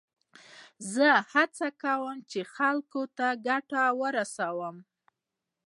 زه 0.93 1.07
هڅه 1.31 1.67
کوم، 1.81 2.17
چي 2.31 2.39
خلکو 2.55 3.01
ته 3.17 3.27
ګټه 3.47 3.83
ورسوم. 4.01 4.75